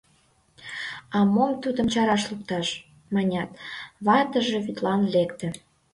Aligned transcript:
—А 1.17 1.19
мом 1.33 1.51
тудым 1.63 1.87
чараш 1.93 2.23
лукташ?— 2.31 2.67
манят, 3.13 3.49
ватыже 4.05 4.57
вӱдлан 4.65 5.01
лекте. 5.13 5.47